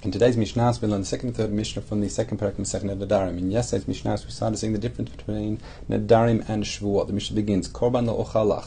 In 0.00 0.12
today's 0.12 0.36
Mishnah, 0.36 0.74
we 0.80 0.86
learn 0.86 1.00
the 1.00 1.06
second 1.06 1.30
and 1.30 1.36
third 1.36 1.52
Mishnah 1.52 1.82
from 1.82 2.00
the 2.00 2.08
second 2.08 2.38
parak 2.38 2.56
of 2.56 2.68
second 2.68 2.90
Nedarim. 2.90 3.36
In 3.36 3.50
yesterday's 3.50 3.88
Mishnah, 3.88 4.12
we 4.24 4.30
started 4.30 4.56
seeing 4.56 4.72
the 4.72 4.78
difference 4.78 5.10
between 5.10 5.58
Nedarim 5.90 6.48
and 6.48 6.62
Shavuot. 6.62 7.08
The 7.08 7.12
Mishnah 7.12 7.34
begins, 7.34 7.68
Korban 7.68 8.06
lo 8.06 8.62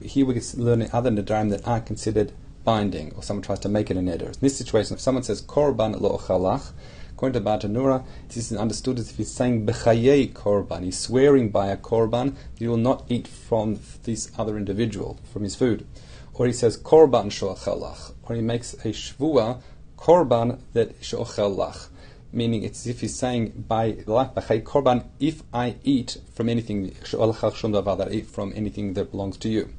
Here 0.00 0.24
we're 0.24 0.40
learning 0.56 0.88
other 0.90 1.10
Nedarim 1.10 1.50
that 1.50 1.68
are 1.68 1.80
considered 1.80 2.32
binding, 2.64 3.12
or 3.14 3.22
someone 3.22 3.42
tries 3.42 3.58
to 3.58 3.68
make 3.68 3.90
it 3.90 3.98
a 3.98 4.00
neder. 4.00 4.28
In 4.28 4.40
this 4.40 4.56
situation, 4.56 4.94
if 4.94 5.02
someone 5.02 5.22
says 5.22 5.42
Korban 5.42 6.00
lo 6.00 6.14
according 6.16 7.34
to 7.34 7.40
Bartenura, 7.42 8.02
this 8.28 8.50
is 8.50 8.56
understood 8.56 8.98
as 8.98 9.10
if 9.10 9.18
he's 9.18 9.30
saying 9.30 9.66
Bechayei 9.66 10.32
Korban. 10.32 10.84
He's 10.84 10.98
swearing 10.98 11.50
by 11.50 11.66
a 11.66 11.76
Korban 11.76 12.36
that 12.36 12.58
he 12.58 12.68
will 12.68 12.78
not 12.78 13.04
eat 13.10 13.28
from 13.28 13.80
this 14.04 14.32
other 14.38 14.56
individual, 14.56 15.20
from 15.30 15.42
his 15.42 15.56
food. 15.56 15.86
Or 16.32 16.46
he 16.46 16.54
says 16.54 16.78
Korban 16.78 17.26
Shoachalach, 17.26 18.14
or 18.22 18.34
he 18.34 18.40
makes 18.40 18.72
a 18.72 18.94
Shvua 18.94 19.60
korban 20.04 20.58
that 20.74 20.94
she'ochel 21.00 21.56
lach. 21.56 21.88
Meaning 22.30 22.62
it's 22.62 22.86
if 22.86 23.00
he's 23.00 23.16
saying 23.16 23.64
by 23.66 23.92
lach 23.92 24.34
korban 24.62 25.06
if 25.18 25.42
I 25.54 25.76
eat 25.82 26.18
from 26.34 26.50
anything 26.50 26.90
that 26.90 28.08
eat 28.12 28.26
from 28.26 28.52
anything 28.54 28.92
that 28.94 29.10
belongs 29.10 29.38
to 29.38 29.48
you. 29.48 29.70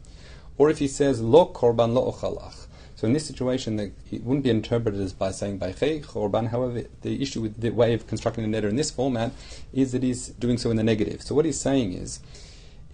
Or 0.57 0.71
if 0.71 0.79
he 0.79 0.87
says 0.87 1.21
lo 1.21 1.45
korban 1.53 1.93
lo 1.93 2.11
ochalach. 2.11 2.65
So 2.95 3.05
in 3.05 3.13
this 3.13 3.27
situation, 3.27 3.77
it 3.79 4.23
wouldn't 4.23 4.45
be 4.45 4.49
interpreted 4.49 4.99
as 4.99 5.13
by 5.13 5.29
saying 5.29 5.59
by 5.59 5.73
korban. 5.73 6.47
However, 6.47 6.85
the 7.01 7.21
issue 7.21 7.41
with 7.41 7.61
the 7.61 7.69
way 7.69 7.93
of 7.93 8.07
constructing 8.07 8.49
the 8.49 8.57
neder 8.57 8.69
in 8.69 8.77
this 8.77 8.89
format 8.89 9.31
is 9.73 9.91
that 9.91 10.01
he's 10.01 10.29
doing 10.29 10.57
so 10.57 10.71
in 10.71 10.77
the 10.77 10.83
negative. 10.83 11.21
So 11.21 11.35
what 11.35 11.45
he's 11.45 11.59
saying 11.59 11.93
is, 11.93 12.19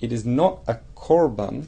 it 0.01 0.11
is 0.11 0.25
not 0.25 0.59
a 0.67 0.79
korban 0.97 1.67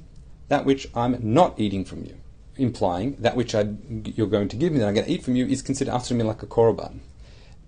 that 0.49 0.65
which 0.65 0.89
I'm 0.93 1.17
not 1.21 1.57
eating 1.57 1.85
from 1.85 2.03
you 2.03 2.17
implying 2.57 3.15
that 3.19 3.35
which 3.35 3.55
I, 3.55 3.67
you're 4.05 4.27
going 4.27 4.49
to 4.49 4.55
give 4.55 4.71
me 4.71 4.79
that 4.79 4.87
I'm 4.87 4.93
going 4.93 5.05
to 5.05 5.11
eat 5.11 5.23
from 5.23 5.35
you 5.35 5.45
is 5.45 5.61
considered 5.61 5.93
after 5.93 6.13
me 6.13 6.23
like 6.23 6.43
a 6.43 6.47
korban. 6.47 6.99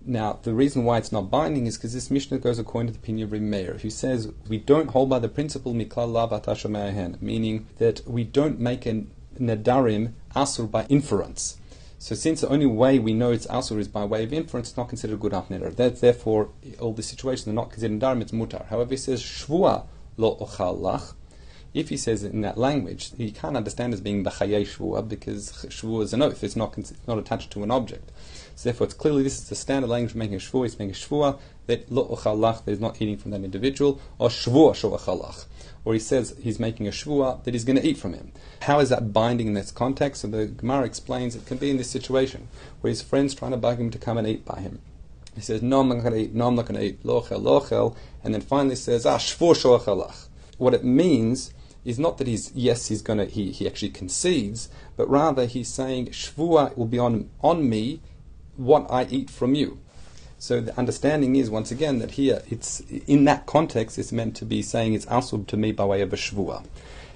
Now, 0.08 0.38
the 0.42 0.54
reason 0.54 0.84
why 0.84 0.98
it's 0.98 1.10
not 1.10 1.30
binding 1.32 1.66
is 1.66 1.76
because 1.76 1.92
this 1.92 2.12
Mishnah 2.12 2.38
goes 2.38 2.60
according 2.60 2.86
to 2.86 2.92
the 2.92 3.02
opinion 3.02 3.26
of 3.26 3.32
Rebbe 3.32 3.44
Meir, 3.44 3.78
who 3.82 3.90
says 3.90 4.32
we 4.48 4.58
don't 4.58 4.90
hold 4.90 5.10
by 5.10 5.18
the 5.18 5.28
principle 5.28 5.74
miklal 5.74 7.20
meaning 7.20 7.66
that 7.78 8.06
we 8.06 8.22
don't 8.22 8.60
make 8.60 8.86
a 8.86 9.04
nadarim 9.40 10.12
asur 10.36 10.70
by 10.70 10.84
inference. 10.84 11.56
So, 11.98 12.14
since 12.14 12.42
the 12.42 12.48
only 12.48 12.66
way 12.66 13.00
we 13.00 13.14
know 13.14 13.32
it's 13.32 13.48
asur 13.48 13.80
is 13.80 13.88
by 13.88 14.04
way 14.04 14.22
of 14.22 14.32
inference, 14.32 14.68
it's 14.68 14.76
not 14.76 14.88
considered 14.88 15.14
a 15.14 15.18
good 15.18 15.32
enough 15.32 15.48
neder. 15.48 15.74
That, 15.74 16.00
therefore, 16.00 16.50
all 16.78 16.92
the 16.92 17.02
situations 17.02 17.48
are 17.48 17.52
not 17.52 17.70
considered 17.70 17.98
nadarim; 17.98 18.22
it's 18.22 18.32
mutar. 18.32 18.66
However, 18.68 18.90
he 18.90 18.96
says 18.98 19.22
shvua 19.22 19.86
lo 20.16 20.36
ochal 20.36 20.78
lach 20.78 21.14
if 21.76 21.90
he 21.90 21.96
says 21.98 22.24
it 22.24 22.32
in 22.32 22.40
that 22.40 22.56
language, 22.56 23.10
he 23.18 23.30
can't 23.30 23.54
understand 23.54 23.92
as 23.92 24.00
being 24.00 24.24
b'chayei 24.24 24.62
shvua 24.62 25.06
because 25.06 25.52
shvua 25.68 26.04
is 26.04 26.14
an 26.14 26.22
oath; 26.22 26.42
it's 26.42 26.56
not 26.56 26.74
not 27.06 27.18
attached 27.18 27.50
to 27.50 27.62
an 27.62 27.70
object. 27.70 28.10
So 28.54 28.70
therefore, 28.70 28.86
it's 28.86 28.94
clearly 28.94 29.22
this 29.22 29.36
is 29.36 29.50
the 29.50 29.54
standard 29.54 29.88
language 29.88 30.12
of 30.12 30.16
making 30.16 30.36
a 30.36 30.38
shvua. 30.38 30.62
He's 30.62 30.78
making 30.78 30.94
a 30.94 30.94
shvua 30.94 31.38
that 31.66 31.92
lo 31.92 32.08
ochalach 32.08 32.64
that 32.64 32.72
is 32.72 32.80
not 32.80 33.02
eating 33.02 33.18
from 33.18 33.30
that 33.32 33.44
individual, 33.44 34.00
or 34.18 34.30
shvua 34.30 34.72
shovachalach, 34.72 35.44
or 35.84 35.92
he 35.92 35.98
says 35.98 36.34
he's 36.40 36.58
making 36.58 36.88
a 36.88 36.90
shvua 36.90 37.44
that 37.44 37.52
he's 37.52 37.66
going 37.66 37.76
to 37.76 37.86
eat 37.86 37.98
from 37.98 38.14
him. 38.14 38.32
How 38.62 38.80
is 38.80 38.88
that 38.88 39.12
binding 39.12 39.48
in 39.48 39.52
this 39.52 39.70
context? 39.70 40.22
So 40.22 40.28
the 40.28 40.46
Gemara 40.46 40.86
explains 40.86 41.36
it 41.36 41.44
can 41.44 41.58
be 41.58 41.68
in 41.68 41.76
this 41.76 41.90
situation 41.90 42.48
where 42.80 42.88
his 42.88 43.02
friend's 43.02 43.34
trying 43.34 43.50
to 43.50 43.58
bug 43.58 43.78
him 43.78 43.90
to 43.90 43.98
come 43.98 44.16
and 44.16 44.26
eat 44.26 44.46
by 44.46 44.60
him. 44.60 44.80
He 45.34 45.42
says, 45.42 45.60
"No, 45.60 45.80
I'm 45.80 45.88
not 45.88 46.00
going 46.00 46.14
to 46.14 46.20
eat. 46.20 46.34
No, 46.34 46.46
I'm 46.46 46.54
not 46.54 46.64
going 46.64 46.80
to 46.80 46.86
eat. 46.86 47.04
Lochel, 47.04 47.42
lochel," 47.42 47.94
and 48.24 48.32
then 48.32 48.40
finally 48.40 48.76
says, 48.76 49.04
"Ah, 49.04 49.18
shvua 49.18 49.54
shovachalach." 49.54 50.28
What 50.56 50.72
it 50.72 50.82
means 50.82 51.52
is 51.86 51.98
not 52.00 52.18
that 52.18 52.26
he's 52.26 52.52
yes 52.52 52.88
he's 52.88 53.00
gonna 53.00 53.24
he, 53.24 53.52
he 53.52 53.66
actually 53.66 53.90
concedes, 53.90 54.68
but 54.96 55.08
rather 55.08 55.46
he's 55.46 55.68
saying 55.68 56.08
shvua 56.08 56.76
will 56.76 56.86
be 56.86 56.98
on 56.98 57.30
on 57.42 57.68
me 57.68 58.00
what 58.56 58.86
I 58.90 59.04
eat 59.04 59.30
from 59.30 59.54
you. 59.54 59.78
So 60.38 60.60
the 60.60 60.76
understanding 60.76 61.36
is 61.36 61.48
once 61.48 61.70
again 61.70 62.00
that 62.00 62.12
here 62.12 62.42
it's 62.50 62.80
in 63.06 63.24
that 63.24 63.46
context 63.46 63.98
it's 63.98 64.12
meant 64.12 64.36
to 64.36 64.44
be 64.44 64.62
saying 64.62 64.94
it's 64.94 65.06
asur 65.06 65.46
to 65.46 65.56
me 65.56 65.72
by 65.72 65.84
way 65.84 66.02
of 66.02 66.12
a 66.12 66.16
shvua. 66.16 66.66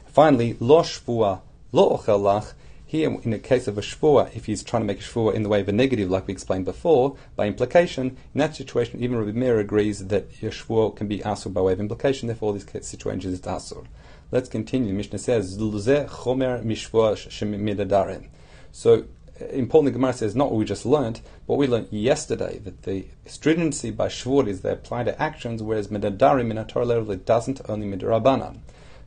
Finally, 0.07 0.57
lo 0.61 0.83
shvua 0.83 1.41
lo 1.73 1.97
ochelach. 1.97 2.55
Here, 2.87 3.09
in 3.23 3.31
the 3.31 3.39
case 3.39 3.69
of 3.69 3.79
a 3.79 3.83
shvua, 3.83 4.35
if 4.35 4.47
he's 4.47 4.65
trying 4.65 4.83
to 4.83 4.87
make 4.87 4.99
a 4.99 5.03
shvua 5.05 5.33
in 5.35 5.45
the 5.45 5.49
way 5.49 5.61
of 5.61 5.69
a 5.69 5.73
negative, 5.73 6.11
like 6.11 6.27
we 6.27 6.33
explained 6.33 6.65
before, 6.65 7.17
by 7.37 7.47
implication, 7.47 8.17
in 8.35 8.39
that 8.41 8.57
situation, 8.57 9.01
even 9.01 9.17
Rabbi 9.17 9.31
Meir 9.31 9.61
agrees 9.61 10.09
that 10.09 10.43
your 10.43 10.51
shvua 10.51 10.97
can 10.97 11.07
be 11.07 11.21
asur 11.21 11.53
by 11.53 11.61
way 11.61 11.73
of 11.73 11.79
implication. 11.79 12.27
Therefore, 12.27 12.53
these 12.53 12.67
situations 12.85 13.33
it's 13.33 13.47
asur. 13.47 13.87
Let's 14.33 14.49
continue. 14.49 14.95
Mishnah 14.95 15.19
says, 15.19 15.59
chomer 15.59 16.65
mishvua 16.65 18.29
So, 18.73 18.95
uh, 18.95 19.45
importantly, 19.47 19.93
Gemara 19.93 20.13
says 20.13 20.37
not 20.37 20.51
what 20.51 20.59
we 20.59 20.65
just 20.65 20.87
learned, 20.87 21.21
what 21.47 21.59
we 21.59 21.67
learned 21.67 21.89
yesterday, 21.91 22.59
that 22.59 22.83
the 22.83 23.07
stringency 23.27 23.91
by 23.91 24.09
shvur 24.09 24.47
is 24.47 24.61
they 24.61 24.71
apply 24.71 25.05
to 25.05 25.21
actions, 25.21 25.63
whereas 25.63 25.89
medadarim 25.89 26.51
in 26.51 26.65
Torah 26.67 26.85
level 26.85 27.11
it 27.11 27.27
doesn't, 27.27 27.61
only 27.69 27.87
midarabanan. 27.87 28.59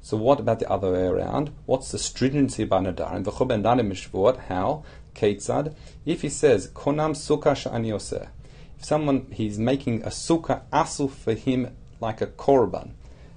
So 0.01 0.17
what 0.17 0.41
about 0.41 0.59
the 0.59 0.69
other 0.69 0.91
way 0.91 1.05
around? 1.05 1.51
What's 1.65 1.91
the 1.91 1.99
stringency 1.99 2.65
by 2.65 2.79
nadarim? 2.79 3.23
V'chobendarim 3.23 3.91
mishvot, 3.91 4.47
how? 4.47 4.83
Ketzad. 5.15 5.73
If 6.05 6.23
he 6.23 6.29
says, 6.29 6.67
konam 6.69 7.11
sukkah 7.11 7.55
sha'ani 7.55 8.29
if 8.83 8.87
someone, 8.87 9.27
he's 9.31 9.57
making 9.57 10.03
a 10.03 10.09
sukkah 10.09 10.63
asu 10.73 11.09
for 11.09 11.33
him 11.33 11.73
like 12.01 12.19
a 12.19 12.27
korban, 12.27 12.91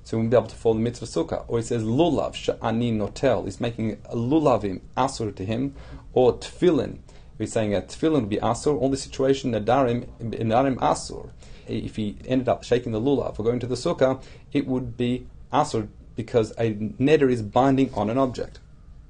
so 0.06 0.16
we 0.16 0.22
will 0.22 0.30
be 0.30 0.36
able 0.36 0.46
to 0.46 0.54
follow 0.54 0.76
the 0.76 0.82
mitzvah 0.82 1.04
sukkah. 1.04 1.44
Or 1.48 1.58
he 1.58 1.64
says 1.64 1.82
lulav 1.82 2.34
sha'ani 2.34 2.96
notel. 2.96 3.44
He's 3.44 3.60
making 3.60 3.94
a 4.04 4.14
lulavim 4.14 4.80
asur 4.96 5.34
to 5.34 5.44
him, 5.44 5.74
or 6.12 6.38
tefillin. 6.38 6.98
He's 7.38 7.52
saying 7.52 7.74
a 7.74 7.80
tefillin 7.80 8.20
would 8.20 8.28
be 8.28 8.36
asur. 8.36 8.88
The 8.88 8.96
situation 8.96 9.50
nadarim 9.50 10.06
nadarim 10.20 10.76
asur. 10.76 11.30
If 11.66 11.96
he 11.96 12.18
ended 12.24 12.48
up 12.48 12.62
shaking 12.62 12.92
the 12.92 13.00
lulav 13.00 13.36
or 13.40 13.42
going 13.42 13.58
to 13.58 13.66
the 13.66 13.74
sukkah, 13.74 14.22
it 14.52 14.68
would 14.68 14.96
be 14.96 15.26
asur 15.52 15.88
because 16.14 16.52
a 16.52 16.74
neder 16.74 17.28
is 17.28 17.42
binding 17.42 17.92
on 17.94 18.08
an 18.08 18.16
object. 18.16 18.60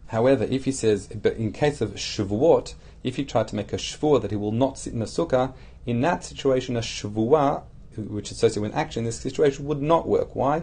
However, 0.07 0.45
if 0.45 0.65
he 0.65 0.73
says, 0.73 1.09
but 1.09 1.37
in 1.37 1.53
case 1.53 1.83
of 1.83 1.91
shavuot, 1.97 2.73
if 3.05 3.17
he 3.17 3.25
tried 3.27 3.49
to 3.49 3.57
make 3.57 3.75
a 3.75 3.77
shvur 3.77 4.23
that 4.23 4.31
he 4.31 4.37
will 4.39 4.51
not 4.51 4.79
sit 4.79 4.95
in 4.95 5.01
the 5.01 5.05
sukkah, 5.05 5.53
in 5.85 6.01
that 6.01 6.25
situation 6.25 6.75
a 6.75 6.81
shvuah 6.81 7.65
which 7.97 8.31
is 8.31 8.39
associated 8.39 8.63
with 8.63 8.75
action 8.75 9.01
in 9.01 9.05
this 9.07 9.21
situation 9.21 9.67
would 9.67 9.83
not 9.83 10.07
work. 10.09 10.35
Why? 10.35 10.63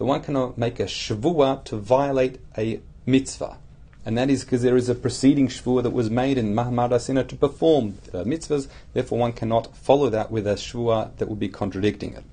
The 0.00 0.04
one 0.06 0.22
cannot 0.22 0.58
make 0.58 0.80
a 0.80 0.84
shavua 0.84 1.64
to 1.64 1.76
violate 1.76 2.40
a 2.56 2.80
mitzvah. 3.06 3.58
And 4.06 4.16
that 4.16 4.30
is 4.30 4.44
because 4.44 4.62
there 4.62 4.76
is 4.76 4.88
a 4.88 4.94
preceding 4.94 5.48
shvua 5.48 5.82
that 5.82 5.90
was 5.90 6.08
made 6.08 6.38
in 6.38 6.54
Ma'amad 6.54 6.90
Har 6.90 6.98
Sinai 6.98 7.24
to 7.24 7.36
perform 7.36 7.98
the 8.12 8.24
mitzvahs, 8.24 8.68
therefore 8.94 9.18
one 9.18 9.32
cannot 9.34 9.76
follow 9.76 10.08
that 10.08 10.30
with 10.30 10.46
a 10.46 10.54
shvua 10.54 11.14
that 11.18 11.28
would 11.28 11.38
be 11.38 11.48
contradicting 11.48 12.14
it. 12.14 12.24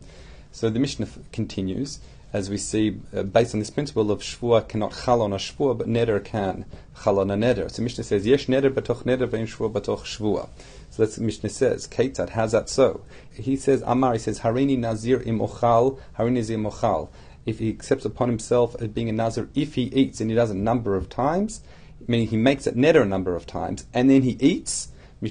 So 0.54 0.70
the 0.70 0.80
Mishnah 0.80 1.10
continues, 1.34 2.00
as 2.34 2.50
we 2.50 2.58
see, 2.58 3.00
uh, 3.16 3.24
based 3.24 3.54
on 3.54 3.60
this 3.60 3.70
principle 3.70 4.12
of 4.12 4.22
shvua 4.22 4.68
cannot 4.68 4.94
chal 5.06 5.22
on 5.22 5.32
a 5.32 5.38
shvua, 5.38 5.78
but 5.78 5.88
neder 5.88 6.24
can 6.24 6.66
chal 7.02 7.20
on 7.20 7.32
a 7.32 7.36
neder. 7.36 7.72
So 7.72 7.82
Mishnah 7.82 8.04
says, 8.04 8.28
yesh 8.28 8.48
neder 8.48 8.70
batoch 8.70 9.04
neder 9.04 9.28
ve'im 9.28 9.48
shvua 9.48 9.72
batoch 9.72 10.04
shvua. 10.04 10.50
So 10.90 11.04
that's 11.04 11.18
what 11.18 11.26
Mishnah 11.26 11.50
says. 11.50 11.88
Ketzad, 11.88 12.30
how's 12.30 12.52
that 12.52 12.70
so? 12.70 13.02
He 13.32 13.56
says, 13.56 13.82
Amar, 13.86 14.14
he 14.14 14.20
says, 14.20 14.42
Harini 14.42 14.78
Nazir 14.78 15.22
im 15.22 15.40
ochal, 15.40 16.00
Harini 16.18 16.36
Nazir 16.36 16.58
ochal. 16.58 17.10
If 17.46 17.60
he 17.60 17.70
accepts 17.70 18.04
upon 18.04 18.28
himself 18.28 18.76
as 18.80 18.90
being 18.90 19.08
a 19.08 19.14
Nazir, 19.14 19.50
if 19.56 19.76
he 19.76 19.84
eats, 19.84 20.20
and 20.20 20.30
he 20.30 20.36
does 20.36 20.52
a 20.52 20.56
number 20.56 20.98
of 20.98 21.10
times, 21.10 21.62
meaning 22.08 22.28
he 22.28 22.38
makes 22.38 22.68
it 22.68 22.76
neder 22.76 23.04
a 23.04 23.06
number 23.06 23.36
of 23.36 23.46
times, 23.46 23.86
and 23.94 24.10
then 24.10 24.24
he 24.24 24.32
eats, 24.42 24.90
He 25.20 25.30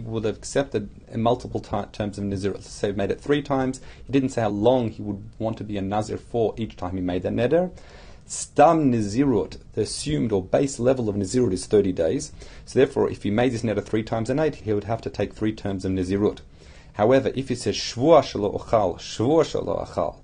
would 0.00 0.24
have 0.24 0.36
accepted 0.36 0.88
multiple 1.14 1.60
terms 1.60 2.16
of 2.16 2.24
Nazir. 2.24 2.52
Let's 2.52 2.70
say 2.70 2.88
he 2.88 2.96
made 2.96 3.10
it 3.10 3.20
three 3.20 3.42
times. 3.42 3.82
He 4.06 4.12
didn't 4.12 4.30
say 4.30 4.40
how 4.40 4.48
long 4.48 4.88
he 4.90 5.02
would 5.02 5.22
want 5.38 5.58
to 5.58 5.64
be 5.64 5.76
a 5.76 5.82
Nazir 5.82 6.16
for 6.16 6.54
each 6.56 6.76
time 6.76 6.96
he 6.96 7.02
made 7.02 7.24
that 7.24 7.34
neder. 7.34 7.70
Stam 8.24 8.90
Nizirut, 8.92 9.58
the 9.74 9.82
assumed 9.82 10.32
or 10.32 10.42
base 10.42 10.78
level 10.78 11.08
of 11.10 11.16
Nizirut 11.16 11.52
is 11.52 11.66
30 11.66 11.92
days. 11.92 12.32
So 12.64 12.78
therefore, 12.78 13.10
if 13.10 13.24
he 13.24 13.30
made 13.30 13.52
this 13.52 13.62
neder 13.62 13.84
three 13.84 14.04
times 14.04 14.30
a 14.30 14.34
night, 14.34 14.54
he 14.54 14.72
would 14.72 14.84
have 14.84 15.02
to 15.02 15.10
take 15.10 15.34
three 15.34 15.52
terms 15.52 15.84
of 15.84 15.92
Nizirut. 15.92 16.38
However, 16.94 17.32
if 17.34 17.48
he 17.48 17.54
says 17.54 17.76
Shvua 17.76 18.22
shalo 18.22 18.58
ochal, 18.58 18.98
Shvua 18.98 19.44
shalo 19.44 19.86
achal. 19.86 20.16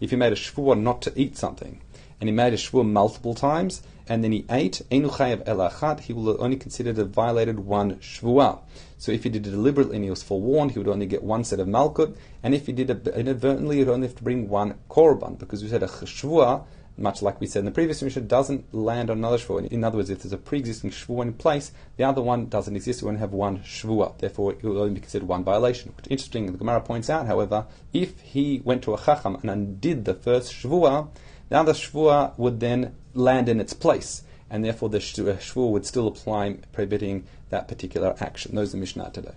If 0.00 0.10
he 0.10 0.16
made 0.16 0.32
a 0.32 0.36
Shvua 0.36 0.80
not 0.80 1.02
to 1.02 1.12
eat 1.20 1.36
something, 1.36 1.80
and 2.20 2.28
he 2.28 2.34
made 2.34 2.52
a 2.52 2.56
Shvua 2.56 2.86
multiple 2.86 3.34
times, 3.34 3.82
and 4.08 4.22
then 4.22 4.32
he 4.32 4.44
ate, 4.50 4.82
enu 4.90 5.08
chayev 5.08 5.42
ela 5.46 5.70
achat, 5.70 6.00
he 6.00 6.12
will 6.12 6.42
only 6.42 6.56
consider 6.56 6.92
that 6.92 7.06
violated 7.06 7.60
one 7.60 7.96
Shvua. 7.96 8.60
So 8.98 9.12
if 9.12 9.24
he 9.24 9.30
did 9.30 9.46
it 9.46 9.50
deliberately 9.50 9.96
and 9.96 10.04
he 10.04 10.10
was 10.10 10.22
forewarned, 10.22 10.72
he 10.72 10.78
would 10.78 10.88
only 10.88 11.06
get 11.06 11.22
one 11.22 11.44
set 11.44 11.60
of 11.60 11.68
malkut, 11.68 12.16
and 12.42 12.54
if 12.54 12.66
he 12.66 12.72
did 12.72 12.90
it 12.90 13.06
inadvertently, 13.08 13.76
he 13.76 13.84
would 13.84 13.92
only 13.92 14.08
have 14.08 14.16
to 14.16 14.22
bring 14.22 14.48
one 14.48 14.74
korban, 14.90 15.38
because 15.38 15.62
we 15.62 15.68
said 15.68 15.82
a 15.82 15.86
cheshvua, 15.86 16.64
much 16.98 17.22
like 17.22 17.40
we 17.40 17.46
said 17.46 17.60
in 17.60 17.64
the 17.64 17.70
previous 17.70 18.02
Mishnah, 18.02 18.22
doesn't 18.22 18.74
land 18.74 19.08
on 19.08 19.18
another 19.18 19.38
shvua. 19.38 19.66
In 19.68 19.84
other 19.84 19.96
words, 19.96 20.10
if 20.10 20.22
there's 20.22 20.34
a 20.34 20.36
pre-existing 20.36 20.90
shvua 20.90 21.22
in 21.22 21.32
place, 21.32 21.72
the 21.96 22.04
other 22.04 22.20
one 22.20 22.46
doesn't 22.46 22.76
exist, 22.76 23.02
we 23.02 23.08
only 23.08 23.20
have 23.20 23.32
one 23.32 23.60
shvua. 23.60 24.18
Therefore, 24.18 24.52
it 24.52 24.62
will 24.62 24.82
only 24.82 24.94
be 24.94 25.00
considered 25.00 25.26
one 25.26 25.42
violation. 25.42 25.94
Which 25.96 26.08
interesting, 26.10 26.46
the 26.46 26.58
Gemara 26.58 26.82
points 26.82 27.08
out, 27.08 27.26
however, 27.26 27.64
if 27.94 28.20
he 28.20 28.60
went 28.64 28.82
to 28.82 28.92
a 28.92 29.00
chacham 29.00 29.36
and 29.36 29.48
undid 29.48 30.04
the 30.04 30.14
first 30.14 30.52
shvua, 31.50 31.64
the 31.64 31.72
shvua 31.72 32.32
would 32.38 32.60
then 32.60 32.94
land 33.12 33.48
in 33.48 33.60
its 33.60 33.74
place 33.74 34.22
and 34.48 34.64
therefore 34.64 34.88
the 34.88 34.98
shvur 34.98 35.70
would 35.70 35.84
still 35.84 36.08
apply, 36.08 36.56
prohibiting 36.72 37.24
that 37.50 37.68
particular 37.68 38.14
action. 38.20 38.54
Those 38.54 38.68
are 38.68 38.72
the 38.72 38.78
Mishnah 38.78 39.10
today. 39.12 39.34